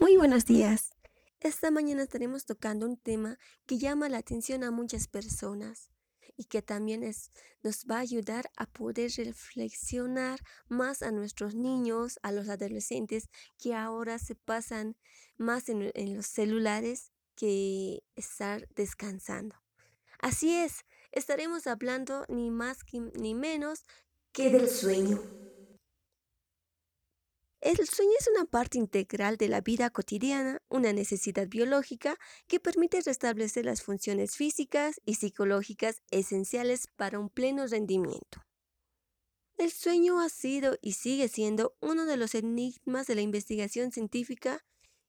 [0.00, 0.94] Muy buenos días.
[1.40, 5.90] Esta mañana estaremos tocando un tema que llama la atención a muchas personas
[6.36, 7.02] y que también
[7.62, 13.74] nos va a ayudar a poder reflexionar más a nuestros niños, a los adolescentes que
[13.74, 14.96] ahora se pasan
[15.36, 19.56] más en los celulares que estar descansando.
[20.18, 22.78] Así es, estaremos hablando ni más
[23.14, 23.84] ni menos
[24.32, 25.22] que del sueño.
[27.60, 33.00] El sueño es una parte integral de la vida cotidiana, una necesidad biológica que permite
[33.00, 38.42] restablecer las funciones físicas y psicológicas esenciales para un pleno rendimiento.
[39.56, 44.62] El sueño ha sido y sigue siendo uno de los enigmas de la investigación científica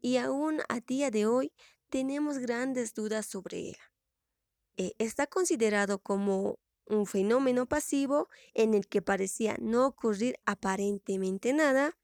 [0.00, 1.52] y aún a día de hoy
[1.90, 3.76] tenemos grandes dudas sobre él.
[4.78, 11.98] Eh, está considerado como un fenómeno pasivo en el que parecía no ocurrir aparentemente nada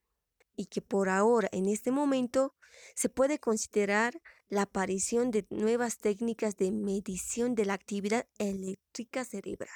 [0.56, 2.55] y que por ahora, en este momento,
[2.97, 9.70] se puede considerar la aparición de nuevas técnicas de medición de la actividad eléctrica cerebral.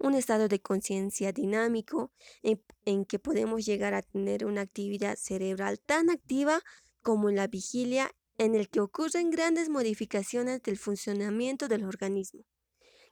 [0.00, 5.78] Un estado de conciencia dinámico en, en, que podemos llegar a tener una actividad cerebral
[5.78, 6.62] tan activa
[7.02, 12.44] como en la vigilia en el que ocurren grandes modificaciones del funcionamiento del organismo,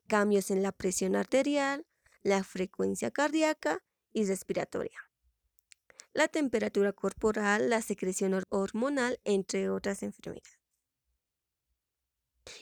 [0.06, 1.86] cambios en la presión arterial,
[2.22, 5.06] la frecuencia cardíaca y respiratoria
[6.16, 10.58] la temperatura corporal, la secreción hormonal, entre otras enfermedades.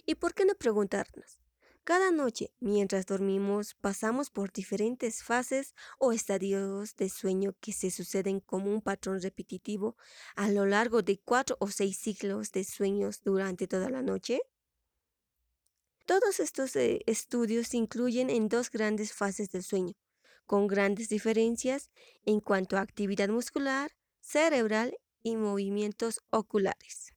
[0.04, 1.43] ¿Y por qué no preguntarnos?
[1.84, 8.40] Cada noche, mientras dormimos, pasamos por diferentes fases o estadios de sueño que se suceden
[8.40, 9.98] como un patrón repetitivo
[10.34, 14.40] a lo largo de cuatro o seis ciclos de sueños durante toda la noche.
[16.06, 19.92] Todos estos eh, estudios incluyen en dos grandes fases del sueño,
[20.46, 21.90] con grandes diferencias
[22.24, 23.90] en cuanto a actividad muscular,
[24.20, 27.12] cerebral y movimientos oculares.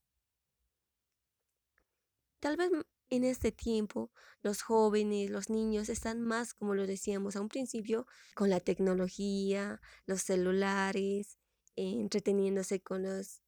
[2.42, 2.70] Tal vez
[3.10, 8.06] en este tiempo los jóvenes, los niños están más, como lo decíamos a un principio,
[8.36, 11.38] con la tecnología, los celulares,
[11.76, 13.42] entreteniéndose con los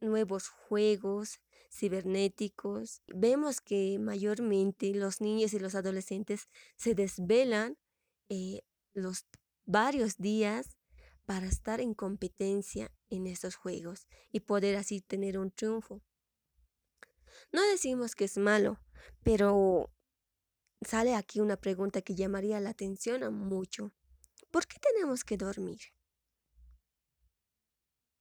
[0.00, 1.40] nuevos juegos
[1.70, 3.02] cibernéticos.
[3.06, 7.78] Vemos que mayormente los niños y los adolescentes se desvelan
[8.28, 8.62] eh,
[8.94, 9.26] los
[9.66, 10.76] varios días
[11.26, 16.02] para estar en competencia en estos juegos y poder así tener un triunfo.
[17.52, 18.78] No decimos que es malo,
[19.22, 19.90] pero
[20.82, 23.92] sale aquí una pregunta que llamaría la atención a mucho.
[24.50, 25.80] ¿Por qué tenemos que dormir?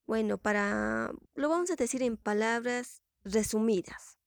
[0.06, 4.18] Bueno, para lo vamos a decir en palabras resumidas.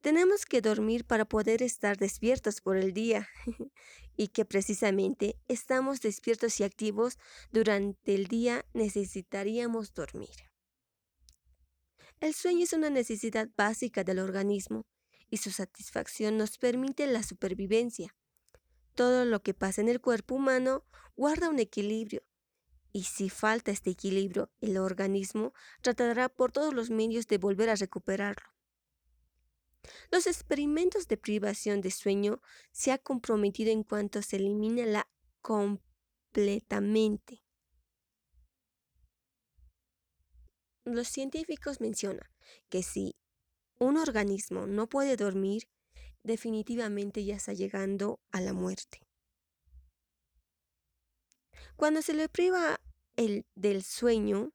[0.00, 3.28] Tenemos que dormir para poder estar despiertos por el día
[4.16, 7.18] y que precisamente estamos despiertos y activos
[7.50, 10.47] durante el día necesitaríamos dormir.
[12.20, 14.86] El sueño es una necesidad básica del organismo
[15.30, 18.16] y su satisfacción nos permite la supervivencia.
[18.94, 20.84] Todo lo que pasa en el cuerpo humano
[21.14, 22.24] guarda un equilibrio
[22.92, 25.52] y si falta este equilibrio, el organismo
[25.82, 28.48] tratará por todos los medios de volver a recuperarlo.
[30.10, 32.42] Los experimentos de privación de sueño
[32.72, 35.08] se han comprometido en cuanto se elimina la
[35.40, 37.44] completamente.
[40.90, 42.26] Los científicos mencionan
[42.70, 43.14] que si
[43.78, 45.68] un organismo no puede dormir,
[46.22, 49.02] definitivamente ya está llegando a la muerte.
[51.76, 52.80] Cuando se le priva
[53.16, 54.52] el, del sueño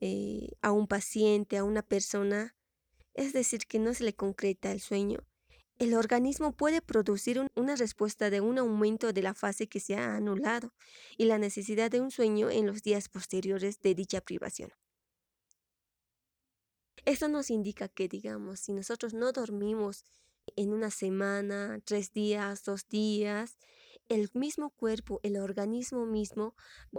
[0.00, 2.56] eh, a un paciente, a una persona,
[3.14, 5.20] es decir, que no se le concreta el sueño,
[5.78, 10.16] el organismo puede producir una respuesta de un aumento de la fase que se ha
[10.16, 10.74] anulado
[11.16, 14.72] y la necesidad de un sueño en los días posteriores de dicha privación.
[17.04, 20.04] Esto nos indica que, digamos, si nosotros no dormimos
[20.56, 23.58] en una semana, tres días, dos días,
[24.08, 26.54] el mismo cuerpo, el organismo mismo,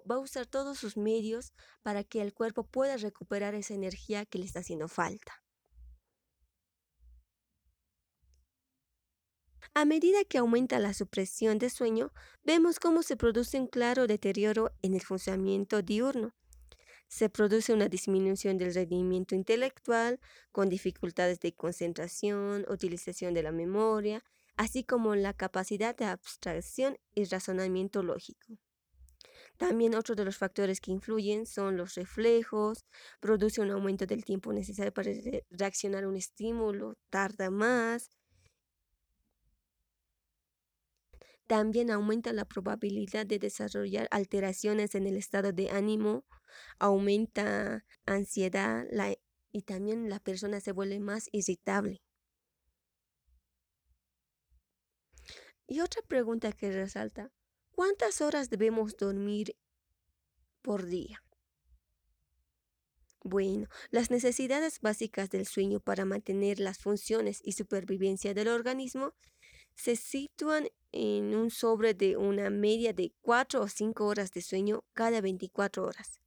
[0.10, 1.54] va a usar todos sus medios
[1.84, 5.44] para que el cuerpo pueda recuperar esa energía que le está haciendo falta.
[9.74, 12.12] A medida que aumenta la supresión de sueño,
[12.44, 16.34] vemos cómo se produce un claro deterioro en el funcionamiento diurno.
[17.12, 20.22] Se produce una disminución del rendimiento intelectual,
[20.54, 24.24] con dificultades de concentración, utilización de la memoria,
[24.56, 28.58] así como la capacidad de abstracción y razonamiento lógico.
[29.58, 32.86] También otro de los factores que influyen son los reflejos,
[33.20, 35.12] produce un aumento del tiempo necesario para
[35.50, 38.10] reaccionar a un estímulo, tarda más,
[41.52, 46.24] También aumenta la probabilidad de desarrollar alteraciones en el estado de ánimo,
[46.80, 48.86] aumenta ansiedad
[49.52, 52.02] y también la persona se vuelve más irritable.
[55.68, 57.34] Y otra pregunta que resalta,
[57.72, 59.58] ¿cuántas horas debemos dormir
[60.62, 61.22] por día?
[63.26, 69.16] Bueno, las necesidades básicas del sueño para mantener las funciones y supervivencia del organismo
[69.76, 74.84] se sitúan en un sobre de una media de 4 o 5 horas de sueño
[74.94, 76.22] cada 24 horas.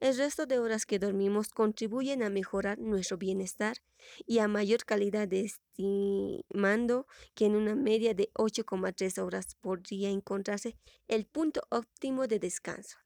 [0.00, 3.78] El resto de horas que dormimos contribuyen a mejorar nuestro bienestar
[4.26, 10.76] y a mayor calidad de estimando que en una media de 8,3 horas podría encontrarse
[11.08, 12.98] el punto óptimo de descanso.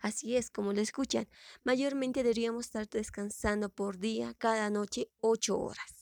[0.00, 1.28] Así es, como lo escuchan,
[1.62, 5.99] mayormente deberíamos estar descansando por día, cada noche, ocho horas,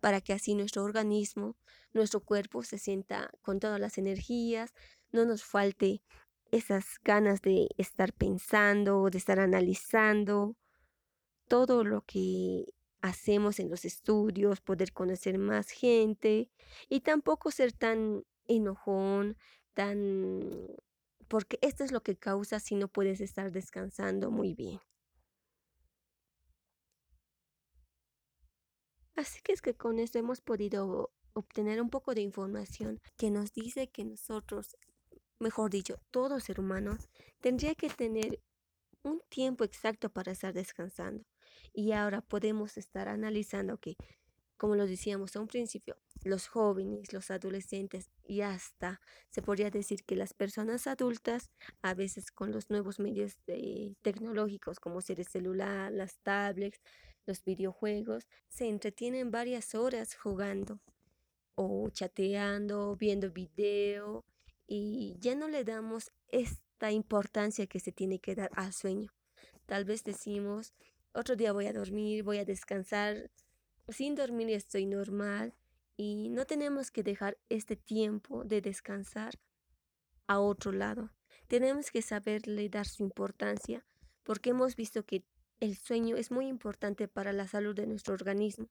[0.00, 1.56] para que así nuestro organismo,
[1.92, 4.72] nuestro cuerpo se sienta con todas las energías,
[5.12, 6.02] no nos falte
[6.50, 10.56] esas ganas de estar pensando, de estar analizando
[11.48, 12.66] todo lo que
[13.00, 16.50] hacemos en los estudios, poder conocer más gente
[16.88, 19.36] y tampoco ser tan enojón,
[19.74, 20.40] tan
[21.28, 24.80] porque esto es lo que causa si no puedes estar descansando muy bien.
[29.16, 33.52] Así que es que con esto hemos podido obtener un poco de información que nos
[33.52, 34.76] dice que nosotros,
[35.38, 36.98] mejor dicho, todo ser humano,
[37.40, 38.40] tendría que tener
[39.02, 41.24] un tiempo exacto para estar descansando.
[41.72, 43.96] Y ahora podemos estar analizando que,
[44.58, 45.96] como lo decíamos a un principio,
[46.26, 49.00] los jóvenes, los adolescentes y hasta
[49.30, 51.50] se podría decir que las personas adultas,
[51.82, 53.38] a veces con los nuevos medios
[54.02, 56.80] tecnológicos como ser el celular, las tablets,
[57.26, 60.80] los videojuegos, se entretienen varias horas jugando
[61.54, 64.24] o chateando, viendo video
[64.66, 69.12] y ya no le damos esta importancia que se tiene que dar al sueño.
[69.64, 70.74] Tal vez decimos,
[71.12, 73.30] otro día voy a dormir, voy a descansar,
[73.88, 75.54] sin dormir estoy normal
[75.96, 79.38] y no tenemos que dejar este tiempo de descansar
[80.26, 81.10] a otro lado.
[81.48, 83.86] Tenemos que saberle dar su importancia
[84.22, 85.24] porque hemos visto que
[85.60, 88.68] el sueño es muy importante para la salud de nuestro organismo,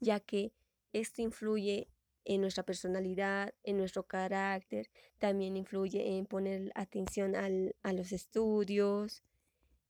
[0.00, 0.52] ya que
[0.92, 1.88] esto influye
[2.24, 4.88] en nuestra personalidad, en nuestro carácter,
[5.18, 9.22] también influye en poner atención a los estudios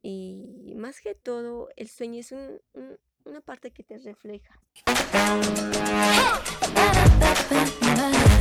[0.01, 2.35] y más que todo el sueño es
[3.31, 4.59] una parte que te refleja.